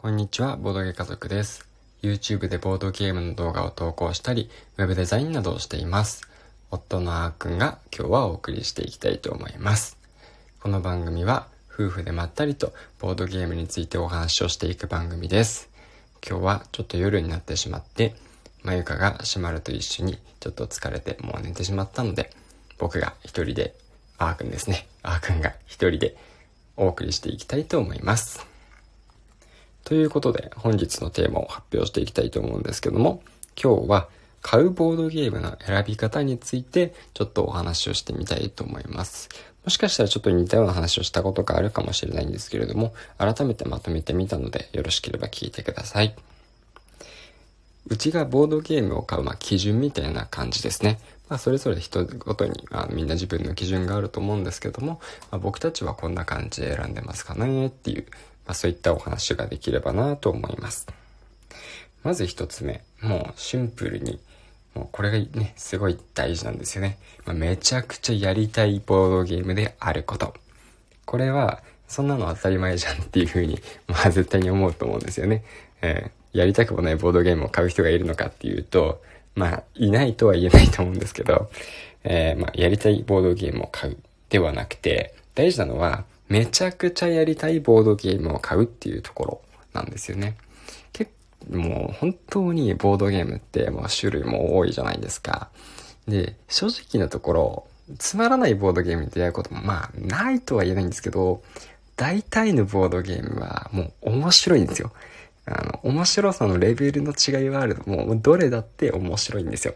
[0.00, 1.66] こんにちは、ボードゲ家族です。
[2.02, 6.22] YouTube でボードゲームの動画を投稿したり、ウェブデザインなどをしています。
[6.70, 9.98] 夫のあーくんが今日はお送りしていきたいと思います。
[10.60, 15.68] この番組は夫婦でまったりとボードゲームについてお話をしていく番組です。
[16.24, 18.14] 今日はちょっと夜になってしまって、
[18.62, 22.30] まゆかが閉まると一緒にちょっと疲れてもう寝てしまったので、
[22.78, 23.74] 僕が一人で、
[24.16, 24.86] あーくんですね。
[25.02, 26.16] あーくんが一人で
[26.76, 28.46] お送りしていきたいと思います。
[29.88, 33.22] ということで、本日のテーマを発表していきたいと思うんですけども、
[33.56, 34.10] 今日は
[34.42, 39.30] 買うボードゲームの選び方についてちょっとお話をしてみたいと思います。
[39.64, 46.14] もしかしたらちょっと似たような話をしたことがあるかもしれないんですけれども、改めてまとめてみたのでよろしければ聞いてください。
[47.86, 50.98] うちがボードゲームを買う、まあ、基準みたいな感じですね。
[51.30, 55.00] まあ、それぞれ人ごとに、まあ、みんな自分の基準があると思うんですけども、
[55.30, 58.06] まあ、僕たちはこんな感じで選んでますかねっていう、
[58.48, 60.86] まあ、そういったお話ができればなと思います。
[62.02, 64.18] まず一つ目、もうシンプルに、
[64.74, 66.98] もうこれがね、すごい大事なんですよね。
[67.26, 70.32] まあ、めちゃくちゃやりたいボードゲームであること。
[71.04, 75.44] これは、そんなの当たり前じゃんっていう風に、 まあ絶対に思うと思うんですよね。
[75.82, 79.02] えー、やりたくもないボードゲームを買う人がいるのかっていうと、
[79.34, 81.50] まあ、いないとは言えないと思うんですけど、
[82.04, 83.98] えー、まあ、やりたいボードゲームを買う
[84.30, 89.40] ではなくて、大事なのは、めちゃくちゃやりたいボードゲームを買うっていうところ
[89.72, 90.36] なんですよね。
[90.92, 91.10] 結
[91.50, 95.48] もう本当にボードゲームってもう種類も多いじゃないですか。
[96.06, 97.66] で、正直なところ、
[97.98, 101.42] つまらないボードゲームに出会うこともまあないとは言えないんですけど、
[101.96, 104.92] 大体のボードゲームはもう面白いんですよ。
[105.46, 109.74] あの、面白さのレベルの違いはあるもうどれだって面白いんですよ。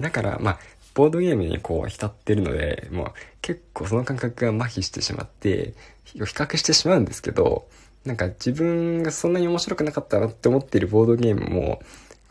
[0.00, 0.58] だから、まあ、
[0.96, 7.68] ボードゲームにこう浸ってるので、もう結構その感覚が麻痺してしまって、比較してしまうんですけど、
[8.06, 11.82] なんか自分がそんなに面白くなかったなって思っているボードゲームも、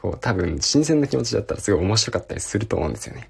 [0.02, 3.30] こう多分新鮮な気持ちだったらすごい面白かったりすると思うんですよね。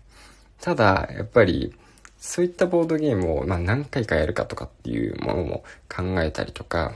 [0.62, 1.76] ただ、やっぱり、
[2.18, 5.64] そういったボードゲームを、まあ、何回かやるかとかっていうものも
[5.94, 6.94] 考えたりとか、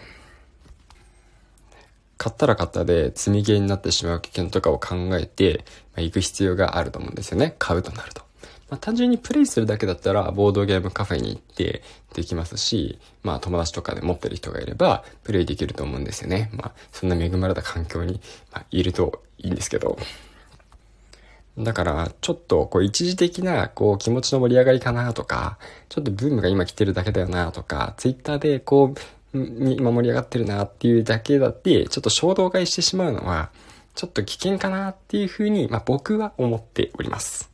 [2.18, 7.56] 買ったら買ったで積みゲーになってしまう危険とかを考えて、まあ、行く必要があると思うんですよね。
[7.60, 8.29] 買うとなると。
[8.70, 11.82] まあ、単純にプレイするだけだったら、ボードゲームカフェに行って
[12.14, 16.52] できますし、まあ友達とかで持ってる人がいれば、プレイできると思うんですよね。
[16.54, 18.22] まあ、そんな恵まれた環境に、
[18.54, 19.98] ま、いるといいんですけど。
[21.58, 25.58] だから、ちょっと、こう、一時的な、こう、気持ちの盛り上がりかなとか、
[25.90, 33.50] ちょっとブームが今来てるだけだよなとか、ツイッターで、こう、に今盛り上がってるなっていうだけだって、ちょっと衝動買いしてしまうのは、
[33.96, 37.50] ちょっと危険かなっていうふうに、まあ僕は思っております。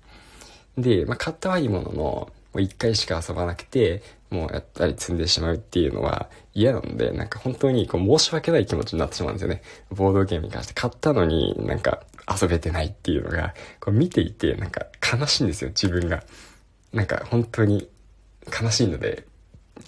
[0.77, 9.61] で、まあ、買ったはいいものの、もう一回しか遊ばなくて、もうやったり積んでしまうっていうのは嫌なので、なんか本当にこう申し訳ない気持ちになってしまうんですよね。
[9.91, 12.01] ボードゲームに関して買ったのになんか
[12.41, 16.23] 遊べてないっていうのが、こう見ていてなんか悲しいんですよ、自分が。
[16.93, 17.89] なんか本当に
[18.61, 19.25] 悲しいので、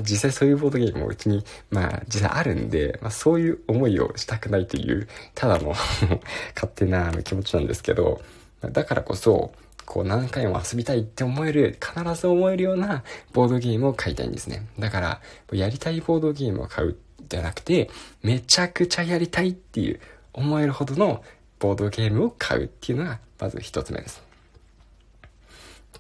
[0.02, 5.70] 実際そういうボードゲームもうちに、まあ実際あるんで、まあそういう思いをしたくないという、ただの
[6.54, 8.22] 勝手な気持ちなんですけど、
[8.62, 9.54] だからこそ、
[9.88, 14.68] こう何回も遊びたいって思える、必ず思えるようなボードゲームを買いたいんですね。
[14.78, 15.22] だから、
[15.54, 16.98] やりたいボードゲームを買う
[17.30, 17.90] じゃなくて、
[18.22, 20.02] めちゃくちゃやりたいっていう
[20.34, 21.24] 思えるほどの
[21.60, 24.22] ボードゲームを買うっていうのが、まず一つ目です。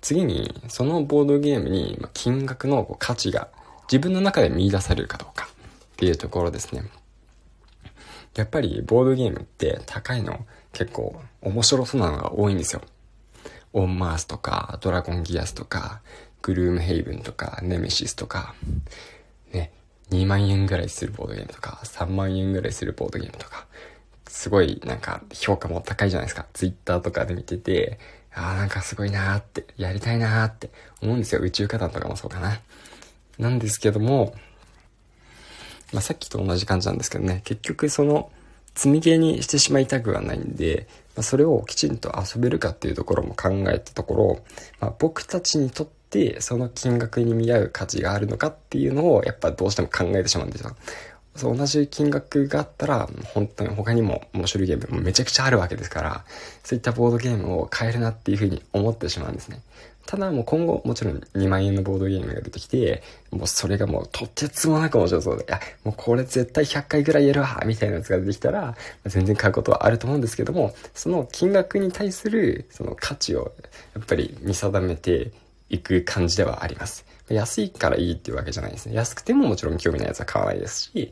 [0.02, 3.48] 次に、そのボードゲームに金額の価値が
[3.90, 6.84] 自分の中で見出されるかどうかっていうところですね。
[8.36, 12.81] やっぱりボードゲームって高いの結構面白そうなのが多いんですよ。
[13.77, 16.01] オンマースとか、ドラゴンギアスとか、
[16.41, 18.55] グルームヘイブンとか、ネメシスとか、
[19.53, 19.71] ね、
[20.09, 23.67] 2万円ぐらいするボードゲームとか、3万円ぐらいするボードゲームとか、
[24.27, 26.47] すごいなんか評価も高いじゃないですか。
[26.53, 27.99] ツイッターとかで見てて、
[28.33, 30.71] ああ、なんかすごいなーって、やりたいなーって
[31.03, 31.41] 思うんですよ。
[31.41, 32.59] 宇宙火団とかもそうかな。
[33.38, 34.33] なんですけども、
[35.94, 38.31] まあ、さっきと同じ感じなんですけどね、結局その、
[38.77, 44.39] 積みゲーにしてしまいたくはないんで、まあ、それをきちんと遊べるかっていうところも考えたところ、
[44.79, 50.75] まあ、僕たちにとってその金額に見合う価値があるのかっていうのをやっぱどうしても考えてしまうんですよ。
[51.35, 56.25] そう同じ金額があったら、本当に他にも面白いゲームもめちゃくちゃあるわけですから、
[56.63, 59.62] そういったボードゲームを買えるなっていうふうに思ってしまうんですね。
[60.07, 68.75] ただもう今後もちろん2万円のボードゲームが出てきて、もうそれがもうとてつもなく面白そうで、いや、もうこれ絶対100回ぐらいやるわみたいなやつが出てきたら、
[69.06, 73.51] 全然買うことはあると思うんですけども、その金額に対するその価値を
[73.94, 75.31] やっぱり見定めて
[75.69, 77.06] いく感じではあります。
[77.30, 78.95] 安いからいいっていうわけじゃないですね。
[78.95, 81.12] 安くてももちろん興味ないやつは買わないですし、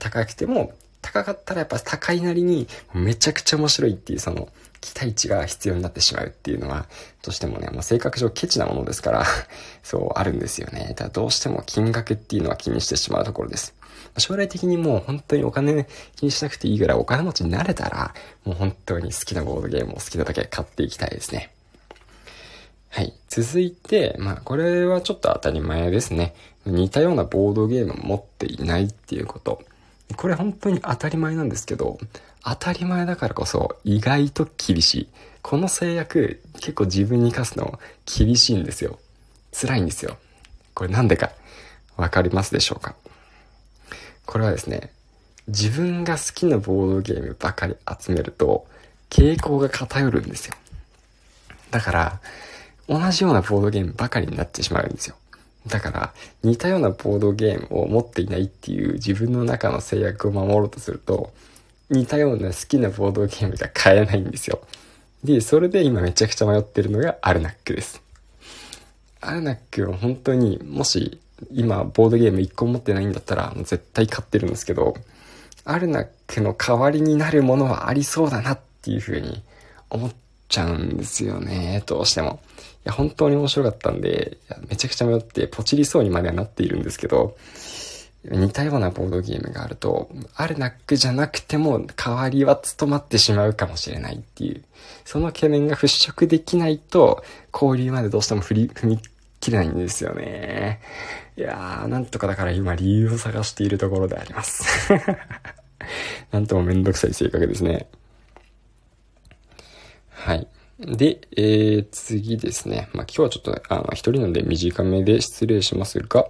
[0.00, 4.48] 高くても高かったらやっぱ高いなりにめちゃくちゃ面白いっていうその
[4.82, 6.86] 期待値が必要になってしまうっていうのは、
[7.22, 9.24] どうしてもね、もう性格上ケチなものですから
[9.82, 10.88] そうあるんですよね。
[10.90, 13.74] だからどうしても金額っていうのは気にしてしまうところです。
[14.18, 15.86] 将来的にもう本当にお金、
[16.16, 18.14] 気にしなくていいぐらいお金持ちになれたら、
[18.44, 21.50] もう本当に好きなボードゲームを好きなだけ買っていきたいですね。
[22.90, 23.14] はい。
[23.28, 26.34] 続いて、まあ、これはちょっと当たり前ですね。
[26.66, 29.62] 似たようなボードゲームを持っていないっていうこと。
[30.16, 31.98] これ本当に当たり前なんですけど、
[32.44, 35.08] 当たり前だからこそ意外と厳しい。
[35.42, 38.98] この制約結構自分に課すの厳しいんですよ。
[39.52, 40.16] 辛いんですよ。
[40.74, 41.32] これなんでか
[41.96, 42.94] わかりますでしょうか？
[44.24, 44.92] これはですね、
[45.48, 48.66] 自分が好きなボードゲームばかり集めると
[49.10, 50.54] 傾向が偏るんですよ。
[51.70, 52.20] だから、
[52.88, 55.16] 同じようなボードゲームばかりになってしまうんですよ。
[55.66, 61.32] だから、似たようなボードゲームを持っていないっていう自分の中の制約を守ろうとすると、
[61.92, 64.60] 似たような好きなボードゲームが買えないんですよ。
[65.22, 68.02] で、それで今めちゃくちゃ迷ってるのがアルナックです。
[69.20, 71.20] アルナックは本当に、もし
[71.52, 74.94] 今ボードゲーム1個持ってないんだったら絶対買ってるんですけど、
[75.64, 79.42] アルナックの代わりになるものはありそうだなっていう風に
[79.90, 80.12] 思っ
[80.48, 82.40] ちゃうんですよね、どうしても。
[82.84, 87.36] いや、本当に面白かったんで、めちゃくちゃ迷ってポチりそうにまではなっているんですけど、
[88.24, 94.62] 似たようなボードゲームがあると、アルナックじゃなくても代わりは務まってしまうかもしれないっていう、
[95.04, 99.00] その懸念が払拭できないと、交流までどうしても踏み
[99.40, 100.80] 切れないんですよね。
[101.36, 104.92] いやー、なんとかだから今理由を探しているところであります。
[106.30, 107.88] なんともめんどくさい性格ですね。
[110.10, 110.46] はい。
[110.78, 112.88] で、えー、次ですね。
[112.92, 116.28] まあ、今日はちょっと、あの、一人なんで短めで失礼しますが、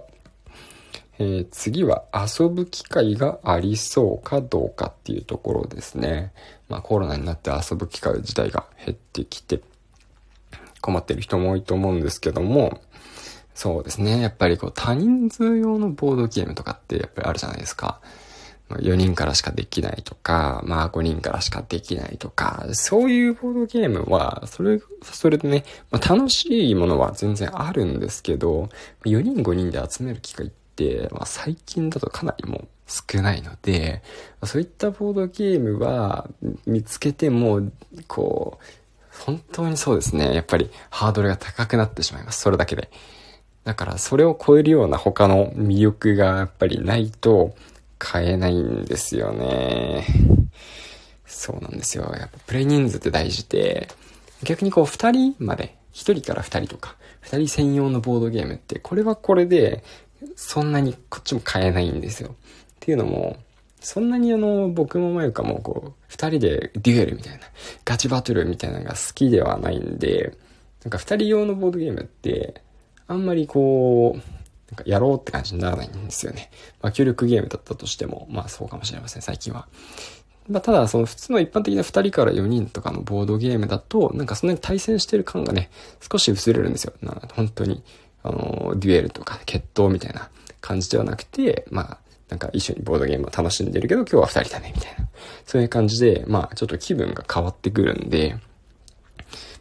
[1.19, 6.33] えー、次は遊ぶ機会がありそうかどうかっていうところですね。
[6.69, 9.61] まあ、コロナになって遊ぶ機会自体が減ってきて、
[10.81, 12.81] 困ってる人も多いと思うんですけども、
[13.53, 14.21] そうですね。
[14.21, 17.99] やっぱりこう多人数用のボードゲームとかってやっぱりあるじゃないですか。
[18.69, 28.69] 4人からしかできないとか、まあ5人からしかできないとか、そういうボードゲームは、それ、それでね、まあ、楽しいものは全然あるんですけど、
[29.05, 30.62] 4人5人で集める機会って、
[31.11, 34.01] まあ最近だとかなりもう少ないので、
[34.43, 36.29] そういったボードゲームは
[36.65, 37.61] 見つけても、
[38.07, 38.65] こう、
[39.25, 40.33] 本当にそうですね。
[40.33, 42.41] やっぱりハードルが高くなってしまいます。
[42.41, 42.89] それだけで。
[43.63, 47.55] だからそれを超えるような他の魅力がやっぱりないと、
[48.03, 50.05] 買えないんですよね。
[51.25, 52.03] そうなんですよ。
[52.19, 53.87] やっぱプレイ人数って大事で、
[54.43, 59.85] 逆にこう二人まで、一人から二人とか、二人専用のボードゲームって、これはこれで、
[60.35, 62.29] そんなにこっちも買えないんですよ。
[62.29, 62.33] っ
[62.79, 63.37] ていうのも、
[63.79, 67.39] そんなにあの、僕もまゆかもこう、二人でデュエルみたいな、
[67.85, 70.37] ガチバトルみたいなのが好きではないんで、
[70.83, 72.61] なんか二人用のボードゲームって、
[73.07, 76.49] あんまりこう、なんかやろうって感じにならないんですよね。
[76.81, 79.67] まあ、協力ゲームだったとしても、まあそうかもしれません、最近は。
[80.49, 85.69] まあ、ただ、その普通の一般的な2人から4人とかのボードゲームだと、なんかそんなに対戦してる感がね、
[86.11, 86.93] 少し薄れるんですよ。
[87.01, 87.83] な本当に、
[88.23, 90.29] あの、デュエルとか決闘みたいな
[90.61, 91.97] 感じではなくて、まあ、
[92.29, 95.07] なんか一緒にボードゲームを楽しんでるけど、今日は2人だね、みたいな。
[95.45, 98.37] そういう感じで、まあ、ちょっと気分が変わってくるんで、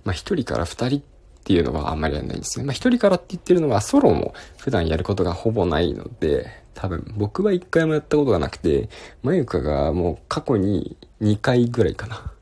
[0.04, 1.02] まあ、1人から2人
[1.42, 2.64] っていうのはあんまりやらないんですね。
[2.64, 8.88] まあ一人からって言ってるのはソロも普段やることがほぼないので、多分僕は一回もやったことがなくて、
[9.23, 12.33] まゆかがもう過去に2回ぐらいかな。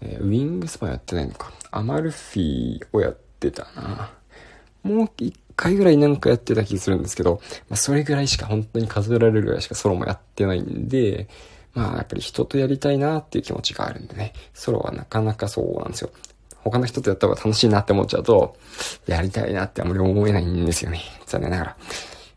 [0.00, 1.52] えー、ウィングスパやってないのか。
[1.70, 4.10] アマルフィをやってたな。
[4.82, 11.28] もう一回ぐらいなんかやってた気するんですけど、まあそれぐらいしか本当に数えられるぐらいしかソロもやってないんで、
[11.74, 16.10] まあやっぱり人とやりたいなっていう気持ちがあるんでね、ソロはなかなかそうなんですよ。
[16.64, 18.56] 他の人とやった方が楽しいなって思っちゃうと、
[19.06, 21.00] やりたいなってあんまり思えないんですよね。
[21.26, 21.76] 残念ながら。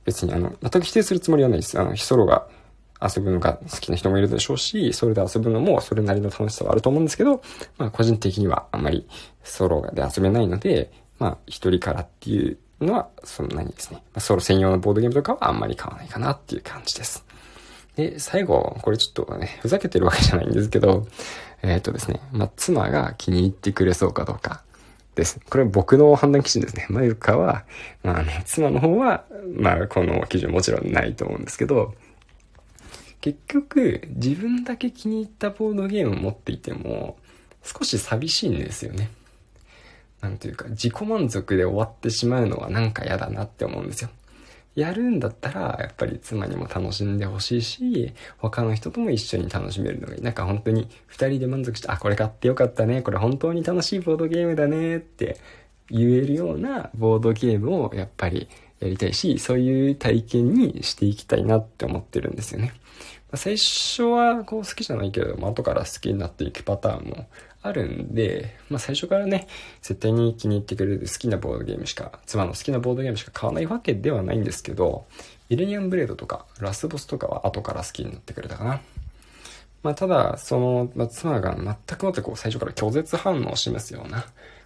[0.03, 1.79] 別にあの、全く否定するつもりはないです。
[1.79, 2.47] あの、ソロが
[3.01, 7.41] 遊ぶのが好きな人もいるでしょうし、それで遊ぶのもそれなりの楽しさはあると思うんですけど、
[7.77, 9.07] まあ個人的にはあんまり
[9.43, 17.25] ソロで遊べないので、まあ一人からっていうのはそんなにですね、ソロ専用のボードゲームとかはあんまり買わないかなっていう感じです。
[17.95, 21.07] で、最後、これちょっとね、ふざけてるわけじゃないんですけど、
[21.61, 24.63] えっ、ー、とですね、まあ、妻が気に入ってくれそうかどうか
[25.15, 25.39] です。
[25.49, 26.85] これは僕の判断基準ですね。
[26.89, 27.63] まゆかは、
[28.03, 29.23] まあね、妻の方は、
[29.55, 31.95] まあこの基準もちろんないと思うんですけど、
[33.21, 37.17] 結局、自分だけ気に入ったボードゲームを持っていても、
[37.63, 39.09] 少し寂しいんですよね。
[40.25, 44.09] なんというか、自己満足で終わってしまうのはなんか嫌だなって思うんですよ。
[44.73, 50.21] やるんだったら、やっぱり妻にも楽しんでほしいし、他の人とも一緒に楽しめるのがいい。
[50.21, 53.03] なんか本当に二人で満足して、あ、これ買ってよかったね。
[53.03, 55.37] これ本当に楽しいボードゲームだねって
[55.89, 62.73] 言えるようなボードゲームをやっぱりやりたいし、そういう体験にしていきたいなって思ってるんですよね。
[63.31, 67.27] まあ、最初はこう好きじゃないけれども、後から好きになっていくパターンも
[67.67, 69.47] あるんで、まあ最初からね、
[69.81, 75.05] 絶対に気に入ってくれる好きなボードゲームしか、妻の好きなボードゲームしか買わないわけではないんですけど、
[75.49, 78.81] ミレニアムブレードとか、ラスボスとかは後から好きになってくれたかな。
[79.83, 84.25] まあただ、その、まあ、妻が全くもってこう最初から拒絶反応を示すような、ま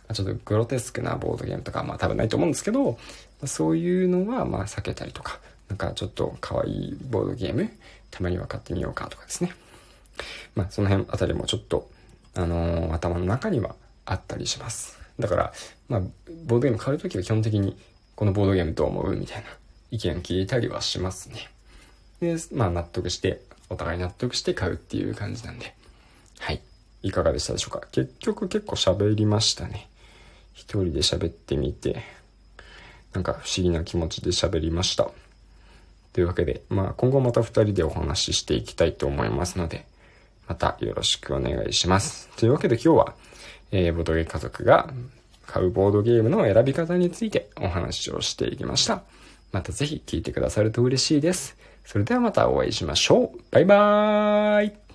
[0.10, 2.98] あ、ちょっとグロテスクなボードゲームとか、まあ多分ないと思うんですけど、ま
[3.44, 7.70] あ、そういうのはまあ避けたりとか、なんかちょっと可愛いボードゲーム、
[8.12, 9.54] たまには買ってみようかとかですね。
[10.56, 11.90] まあその辺あたりもちょっと、
[12.36, 15.00] あのー、頭の中にはあったりします。
[15.20, 15.54] だから、
[15.88, 17.78] まあ、ボードゲーム買うときは基本的に、
[18.16, 19.50] このボードゲームどう思うみたいな
[19.92, 21.50] 意見聞いたりはしますね。
[22.22, 25.74] で、まあ納得して、お互い納得して買うっていう感じなんで。
[26.40, 26.62] はい。
[27.02, 27.88] いかがでしたでしょうか？
[27.92, 29.88] 結局結構喋りましたね。
[30.54, 32.04] 一人で喋ってみて、
[33.14, 35.10] なんか不思議な気持ちで喋りました。
[36.12, 39.86] というわけで、まあ今後また二人でお話ししていきたいと思いますので、
[40.50, 42.28] またよろしくお願いします。
[42.36, 43.14] というわけで今日は、
[43.72, 44.92] えー、ボードゲ家族が
[45.46, 49.04] 買うボードゲームの選び方についてお話をしていきました。
[49.52, 51.56] またぜひ聞いてくださると嬉しいです。
[51.86, 53.40] それではまたお会いしましょう。
[53.52, 54.89] バイバーイ